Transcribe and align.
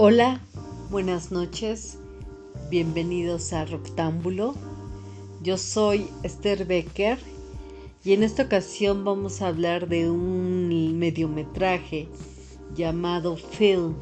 Hola, 0.00 0.40
buenas 0.90 1.32
noches, 1.32 1.98
bienvenidos 2.70 3.52
a 3.52 3.64
Roctámbulo. 3.64 4.54
Yo 5.42 5.58
soy 5.58 6.06
Esther 6.22 6.66
Becker 6.66 7.18
y 8.04 8.12
en 8.12 8.22
esta 8.22 8.44
ocasión 8.44 9.04
vamos 9.04 9.42
a 9.42 9.48
hablar 9.48 9.88
de 9.88 10.08
un 10.08 10.96
mediometraje 11.00 12.08
llamado 12.76 13.36
Film, 13.36 13.96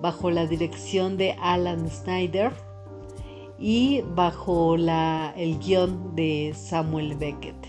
bajo 0.00 0.30
la 0.30 0.46
dirección 0.46 1.18
de 1.18 1.32
Alan 1.42 1.90
Snyder 1.90 2.52
y 3.58 4.00
bajo 4.14 4.78
la, 4.78 5.34
el 5.36 5.58
guion 5.58 6.16
de 6.16 6.54
Samuel 6.56 7.16
Beckett. 7.16 7.66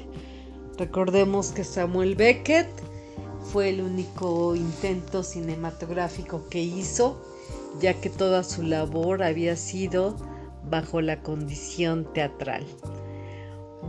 Recordemos 0.77 1.51
que 1.51 1.65
Samuel 1.65 2.15
Beckett 2.15 2.69
fue 3.51 3.69
el 3.69 3.81
único 3.81 4.55
intento 4.55 5.23
cinematográfico 5.23 6.47
que 6.49 6.61
hizo, 6.61 7.21
ya 7.79 7.93
que 7.93 8.09
toda 8.09 8.43
su 8.43 8.63
labor 8.63 9.23
había 9.23 9.55
sido 9.55 10.15
bajo 10.69 11.01
la 11.01 11.21
condición 11.21 12.11
teatral. 12.13 12.65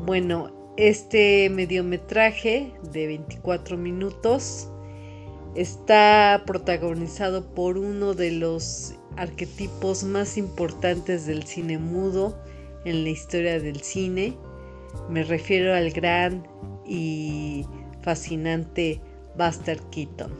Bueno, 0.06 0.52
este 0.76 1.50
mediometraje 1.50 2.72
de 2.92 3.06
24 3.08 3.76
minutos 3.76 4.68
está 5.54 6.44
protagonizado 6.46 7.52
por 7.54 7.78
uno 7.78 8.14
de 8.14 8.30
los 8.30 8.94
arquetipos 9.16 10.04
más 10.04 10.38
importantes 10.38 11.26
del 11.26 11.42
cine 11.42 11.78
mudo 11.78 12.38
en 12.84 13.02
la 13.02 13.10
historia 13.10 13.58
del 13.58 13.80
cine. 13.80 14.36
Me 15.10 15.24
refiero 15.24 15.74
al 15.74 15.90
gran 15.90 16.46
y 16.86 17.66
fascinante 18.02 19.00
Buster 19.38 19.80
Keaton. 19.90 20.30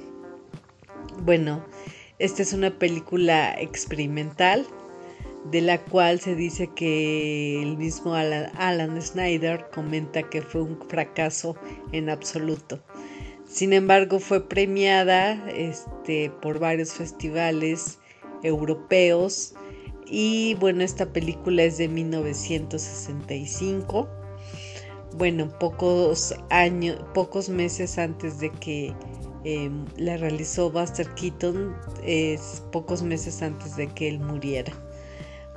Bueno, 1.23 1.65
esta 2.19 2.43
es 2.43 2.53
una 2.53 2.79
película 2.79 3.59
experimental 3.59 4.67
de 5.51 5.63
la 5.63 5.81
cual 5.81 6.21
se 6.21 6.35
dice 6.35 6.69
que 6.75 7.63
el 7.63 7.77
mismo 7.77 8.15
Alan, 8.15 9.01
Snyder 9.01 9.67
comenta 9.73 10.25
que 10.25 10.43
fue 10.43 10.63
un 10.63 10.81
fracaso 10.89 11.57
en 11.93 12.11
absoluto. 12.11 12.81
Sin 13.47 13.73
embargo, 13.73 14.19
fue 14.19 14.49
premiada 14.49 15.49
este, 15.51 16.33
por 16.43 16.59
varios 16.59 16.93
festivales 16.93 18.01
europeos 18.43 19.55
y 20.07 20.57
bueno, 20.61 20.83
esta 20.83 21.12
película 21.12 21.62
es 21.62 21.79
de 21.79 21.89
1965 21.89 24.09
bueno, 25.17 25.48
pocos 25.59 26.34
años, 26.51 26.98
pocos 27.14 27.48
meses 27.48 27.98
antes 27.98 28.39
de 28.41 28.51
que 28.51 28.95
em, 29.45 29.84
la 29.97 30.17
realizó 30.17 30.70
Buster 30.70 31.09
Keaton, 31.15 31.75
es 32.05 32.62
pocos 32.73 33.03
meses 33.03 33.42
antes 33.42 33.77
de 33.77 33.89
que 33.89 34.09
él 34.09 34.20
muriera. 34.20 34.73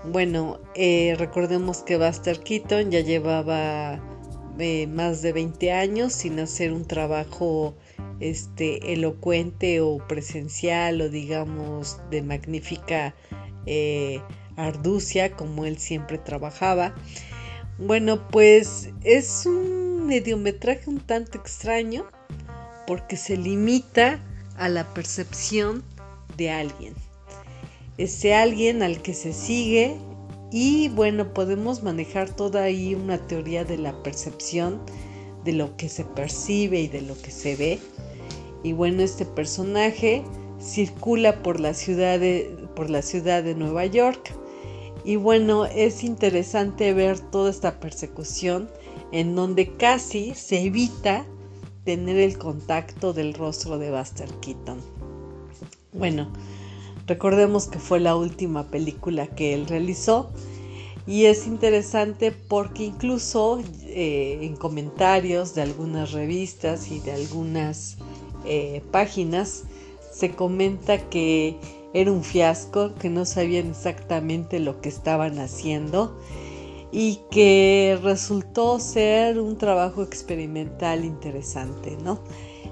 Bueno, 0.04 0.60
eh, 0.76 1.16
recordemos 1.20 1.84
que 1.84 1.98
Buster 1.98 2.40
Keaton 2.40 2.90
ya 2.90 3.02
llevaba 3.02 4.00
eh, 4.58 4.88
más 4.88 5.22
de 5.22 5.32
20 5.32 5.72
años 5.72 6.14
sin 6.14 6.40
hacer 6.40 6.74
un 6.74 6.86
trabajo 6.86 7.76
este, 8.20 8.94
elocuente 8.94 9.82
o 9.82 9.98
presencial 10.08 11.02
o 11.02 11.10
digamos 11.10 12.00
de 12.10 12.22
magnífica 12.22 13.16
eh, 13.66 14.22
arducia 14.56 15.36
como 15.36 15.66
él 15.66 15.78
siempre 15.78 16.18
trabajaba. 16.18 16.96
Bueno, 17.84 18.28
pues 18.30 18.90
es 19.04 19.48
un 19.48 20.06
mediometraje 20.06 20.88
un 20.88 21.00
tanto 21.00 21.40
extraño 21.40 22.06
porque 22.86 23.18
se 23.18 23.38
limita 23.38 24.24
a 24.56 24.70
la 24.70 24.94
percepción 24.94 25.84
de 26.38 26.52
alguien. 26.52 26.94
Ese 27.98 28.36
alguien 28.36 28.84
al 28.84 29.02
que 29.02 29.16
se 29.16 29.34
sigue 29.34 29.98
y 30.52 30.90
bueno, 30.90 31.34
podemos 31.34 31.82
manejar 31.82 32.30
toda 32.30 32.62
ahí 32.62 32.94
una 32.94 33.18
teoría 33.18 33.64
de 33.64 33.80
la 33.80 34.04
percepción, 34.04 34.80
de 35.44 35.54
lo 35.54 35.76
que 35.76 35.90
se 35.90 36.04
percibe 36.04 36.82
y 36.82 36.88
de 36.88 37.02
lo 37.02 37.20
que 37.20 37.32
se 37.32 37.56
ve. 37.56 37.80
Y 38.64 38.74
bueno, 38.74 39.02
este 39.02 39.26
personaje 39.26 40.22
circula 40.60 41.42
por 41.42 41.60
la 41.60 41.74
ciudad 41.74 42.20
de, 42.20 42.56
por 42.76 42.92
la 42.92 43.02
ciudad 43.02 43.42
de 43.42 43.56
Nueva 43.56 43.88
York 43.88 44.36
y 45.04 45.16
bueno, 45.16 45.66
es 45.66 46.04
interesante 46.04 46.94
ver 46.94 47.20
toda 47.20 47.50
esta 47.50 47.80
persecución 47.80 48.70
en 49.12 49.36
donde 49.36 49.76
casi 49.76 50.34
se 50.36 50.64
evita 50.64 51.26
tener 51.84 52.18
el 52.18 52.38
contacto 52.38 53.14
del 53.14 53.34
rostro 53.34 53.78
de 53.80 53.92
Buster 53.92 54.30
Keaton. 54.42 54.80
Bueno, 55.94 56.32
recordemos 57.08 57.68
que 57.68 57.80
fue 57.80 58.00
la 58.00 58.16
última 58.16 58.68
película 58.68 59.28
que 59.28 59.54
él 59.54 59.68
realizó 59.68 60.32
y 61.08 61.26
es 61.26 61.48
interesante 61.48 62.32
porque 62.32 62.86
incluso 62.86 63.62
eh, 63.84 64.40
en 64.42 64.56
comentarios 64.56 65.56
de 65.56 65.64
algunas 65.64 66.12
revistas 66.12 66.92
y 66.92 67.00
de 67.00 67.14
algunas 67.14 67.98
eh, 68.46 68.84
páginas 68.92 69.64
se 70.14 70.32
comenta 70.32 71.10
que 71.10 71.58
era 71.94 72.12
un 72.12 72.24
fiasco, 72.24 72.96
que 72.96 73.10
no 73.10 73.26
sabían 73.26 73.72
exactamente 73.72 74.60
lo 74.60 74.80
que 74.82 74.90
estaban 74.90 75.40
haciendo 75.40 76.18
y 76.92 77.22
que 77.32 77.98
resultó 78.02 78.80
ser 78.80 79.40
un 79.40 79.58
trabajo 79.58 80.04
experimental 80.04 81.06
interesante, 81.06 81.98
¿no? 82.04 82.20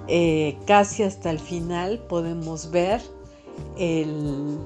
Eh, 0.08 0.58
casi 0.66 1.04
hasta 1.04 1.30
el 1.30 1.40
final 1.40 2.00
podemos 2.00 2.72
ver 2.72 3.02
el, 3.78 4.58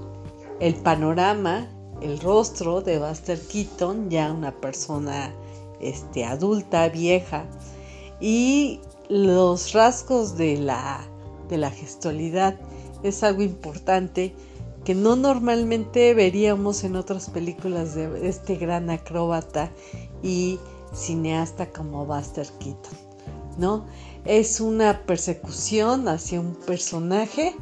el, 0.59 0.75
panorama, 0.75 1.67
el 2.01 2.19
rostro 2.19 2.81
de 2.81 2.99
Buster 2.99 3.39
Keaton, 3.39 4.09
ya 4.09 4.31
una 4.31 4.53
persona 4.53 5.33
este, 5.79 6.25
adulta, 6.25 6.87
vieja, 6.89 7.45
y 8.21 8.79
los 9.09 9.73
rasgos 9.73 10.37
de 10.37 10.57
la, 10.57 11.05
de 11.49 11.57
la 11.57 11.69
gestualidad 11.69 12.55
es 13.03 13.23
algo 13.23 13.43
importante 13.43 14.33
que 14.83 14.95
no 14.95 15.15
normalmente 15.15 16.13
veríamos 16.13 16.83
en 16.83 16.95
otras 16.95 17.29
películas 17.29 17.95
de 17.95 18.27
este 18.27 18.55
gran 18.55 18.89
acróbata 18.89 19.71
y 20.21 20.59
cineasta 20.93 21.71
como 21.71 22.05
Buster 22.05 22.47
Keaton, 22.59 22.97
¿no? 23.57 23.85
Es 24.25 24.59
una 24.59 25.05
persecución 25.05 26.07
hacia 26.07 26.39
un 26.39 26.55
personaje 26.55 27.55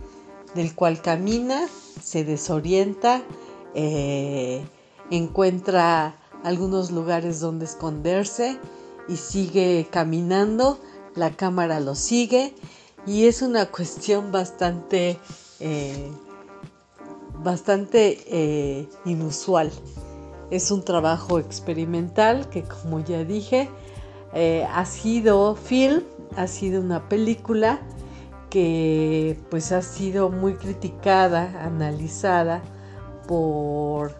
del 0.55 0.73
cual 0.75 1.01
camina, 1.01 1.67
se 2.03 2.23
desorienta, 2.23 3.21
eh, 3.75 4.63
encuentra 5.11 6.15
algunos 6.43 6.91
lugares 6.91 7.39
donde 7.39 7.65
esconderse 7.65 8.57
y 9.07 9.17
sigue 9.17 9.87
caminando, 9.91 10.79
la 11.15 11.31
cámara 11.31 11.79
lo 11.79 11.95
sigue 11.95 12.53
y 13.05 13.25
es 13.25 13.41
una 13.41 13.65
cuestión 13.65 14.31
bastante, 14.31 15.19
eh, 15.59 16.11
bastante 17.43 18.19
eh, 18.27 18.87
inusual. 19.05 19.71
Es 20.49 20.69
un 20.71 20.83
trabajo 20.83 21.39
experimental 21.39 22.49
que, 22.49 22.63
como 22.63 22.99
ya 22.99 23.23
dije, 23.23 23.69
eh, 24.33 24.67
ha 24.71 24.85
sido 24.85 25.55
film, 25.55 26.03
ha 26.35 26.47
sido 26.47 26.81
una 26.81 27.07
película 27.09 27.79
que 28.49 29.39
pues 29.49 29.71
ha 29.71 29.81
sido 29.81 30.29
muy 30.29 30.55
criticada, 30.55 31.63
analizada 31.65 32.61
por 33.27 34.13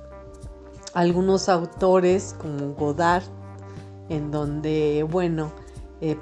algunos 0.93 1.49
autores 1.49 2.33
como 2.39 2.73
Godard, 2.73 3.23
en 4.07 4.31
donde, 4.31 5.05
bueno, 5.09 5.51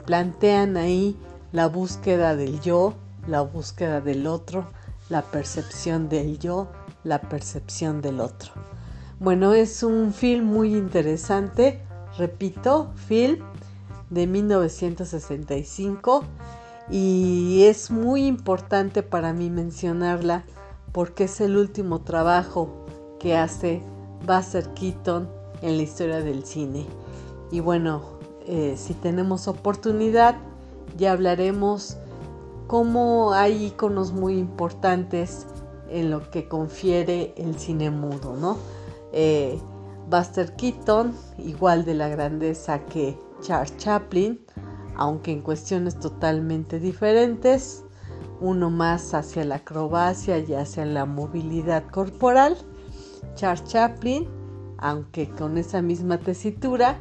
plantean 0.06 0.76
ahí 0.76 1.16
la 1.52 1.68
búsqueda 1.68 2.36
del 2.36 2.60
yo, 2.62 2.94
la 3.28 3.42
búsqueda 3.42 4.02
del 4.02 4.28
otro, 4.28 4.68
la 5.10 5.24
percepción 5.24 6.10
del 6.10 6.40
yo, 6.40 6.68
la 7.04 7.22
percepción 7.22 8.02
del 8.02 8.20
otro. 8.20 8.52
Bueno, 9.20 9.54
es 9.54 9.84
un 9.84 10.14
film 10.14 10.46
muy 10.46 10.76
interesante, 10.76 11.82
repito, 12.18 12.92
film 12.96 13.40
de 14.10 14.28
1965 14.28 16.24
y 16.90 17.64
es 17.64 17.92
muy 17.92 18.26
importante 18.26 19.04
para 19.04 19.34
mí 19.34 19.50
mencionarla 19.50 20.44
porque 20.92 21.26
es 21.26 21.42
el 21.42 21.58
último 21.58 22.02
trabajo 22.02 22.86
que 23.20 23.38
hace 23.38 23.82
Buster 24.26 24.70
Keaton 24.74 25.30
en 25.62 25.78
la 25.78 25.84
historia 25.84 26.22
del 26.22 26.46
cine. 26.46 26.86
Y 27.52 27.60
bueno, 27.60 28.04
eh, 28.48 28.76
si 28.78 28.94
tenemos 28.94 29.48
oportunidad, 29.48 30.38
ya 31.00 31.14
hablaremos 31.14 31.98
cómo 32.68 33.34
hay 33.34 33.68
iconos 33.68 34.12
muy 34.12 34.38
importantes 34.38 35.48
en 35.90 36.12
lo 36.12 36.30
que 36.30 36.48
confiere 36.48 37.34
el 37.38 37.58
cine 37.58 37.90
mudo, 37.90 38.36
¿no? 38.36 38.58
Eh, 39.12 39.60
Buster 40.10 40.56
Keaton, 40.56 41.16
igual 41.38 41.86
de 41.86 41.96
la 41.96 42.10
grandeza 42.10 42.86
que 42.86 43.18
Charles 43.42 43.76
Chaplin, 43.78 44.40
aunque 44.96 45.32
en 45.32 45.42
cuestiones 45.42 46.00
totalmente 46.00 46.80
diferentes. 46.80 47.84
uno 48.42 48.70
más 48.70 49.14
hacia 49.14 49.44
la 49.44 49.56
acrobacia 49.56 50.40
y 50.40 50.54
hacia 50.54 50.86
la 50.86 51.06
movilidad 51.06 51.84
corporal. 51.92 52.56
Charles 53.36 53.66
Chaplin, 53.66 54.30
aunque 54.78 55.30
con 55.30 55.58
esa 55.58 55.82
misma 55.82 56.20
tesitura, 56.20 56.98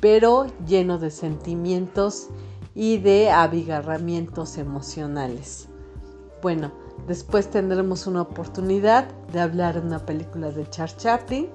pero 0.00 0.46
lleno 0.66 0.98
de 0.98 1.10
sentimientos 1.10 2.28
y 2.74 2.98
de 2.98 3.30
abigarramientos 3.30 4.58
emocionales. 4.58 5.68
Bueno, 6.42 6.72
después 7.06 7.50
tendremos 7.50 8.06
una 8.06 8.22
oportunidad 8.22 9.08
de 9.32 9.40
hablar 9.40 9.80
de 9.80 9.86
una 9.86 9.98
película 9.98 10.50
de 10.50 10.68
Charles 10.70 10.96
Chaplin, 10.96 11.48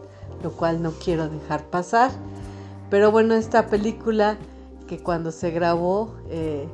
lo 0.44 0.52
cual 0.52 0.82
no 0.82 0.92
quiero 0.92 1.30
dejar 1.30 1.64
pasar. 1.66 2.12
Pero 2.90 3.12
bueno, 3.12 3.34
esta 3.34 3.68
película 3.68 4.38
que 4.88 5.00
cuando 5.00 5.32
se 5.32 5.52
grabó, 5.52 6.14
eh, 6.30 6.68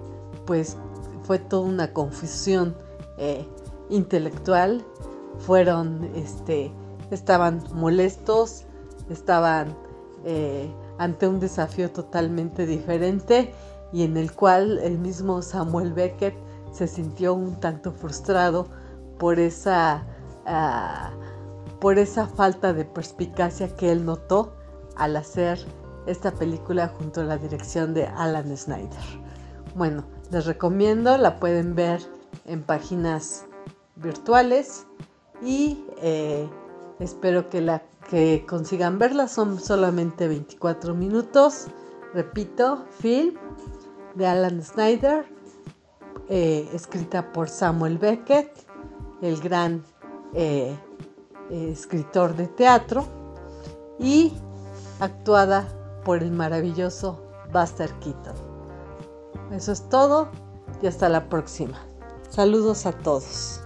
pues 0.45 0.77
fue 1.23 1.39
toda 1.39 1.63
una 1.63 1.93
confusión 1.93 2.75
eh, 3.17 3.45
intelectual. 3.89 4.83
Fueron, 5.39 6.03
este, 6.15 6.71
estaban 7.11 7.63
molestos, 7.73 8.65
estaban 9.09 9.75
eh, 10.25 10.69
ante 10.97 11.27
un 11.27 11.39
desafío 11.39 11.89
totalmente 11.91 12.65
diferente 12.65 13.53
y 13.93 14.03
en 14.03 14.17
el 14.17 14.33
cual 14.33 14.79
el 14.79 14.97
mismo 14.97 15.41
Samuel 15.41 15.93
Beckett 15.93 16.35
se 16.71 16.88
sintió 16.88 17.33
un 17.33 17.59
tanto 17.59 17.91
frustrado 17.91 18.67
por 19.19 19.39
esa, 19.39 20.05
ah, 20.45 21.11
por 21.79 21.97
esa 21.97 22.27
falta 22.27 22.73
de 22.73 22.85
perspicacia 22.85 23.75
que 23.75 23.91
él 23.91 24.05
notó 24.05 24.55
al 24.95 25.15
hacer 25.15 25.59
esta 26.07 26.31
película 26.31 26.88
junto 26.88 27.21
a 27.21 27.25
la 27.25 27.38
dirección 27.38 27.93
de 27.93 28.05
Alan 28.05 28.55
Snyder. 28.55 29.21
Bueno, 29.75 30.05
les 30.31 30.45
recomiendo, 30.45 31.17
la 31.17 31.39
pueden 31.39 31.75
ver 31.75 32.01
en 32.45 32.63
páginas 32.63 33.45
virtuales 33.95 34.85
y 35.41 35.85
eh, 36.01 36.49
espero 36.99 37.49
que, 37.49 37.61
la, 37.61 37.83
que 38.09 38.45
consigan 38.47 38.97
verla. 38.99 39.27
Son 39.27 39.59
solamente 39.59 40.27
24 40.27 40.93
minutos. 40.95 41.67
Repito, 42.13 42.85
film 42.99 43.35
de 44.15 44.27
Alan 44.27 44.63
Snyder, 44.63 45.25
eh, 46.29 46.69
escrita 46.73 47.31
por 47.31 47.49
Samuel 47.49 47.97
Beckett, 47.97 48.51
el 49.21 49.39
gran 49.41 49.83
eh, 50.33 50.75
escritor 51.49 52.35
de 52.35 52.47
teatro, 52.47 53.05
y 53.99 54.33
actuada 54.99 55.67
por 56.03 56.23
el 56.23 56.31
maravilloso 56.31 57.21
Buster 57.53 57.91
Keaton. 57.99 58.35
Eso 59.51 59.71
es 59.71 59.87
todo 59.89 60.29
y 60.81 60.87
hasta 60.87 61.09
la 61.09 61.29
próxima. 61.29 61.77
Saludos 62.29 62.85
a 62.85 62.93
todos. 62.93 63.61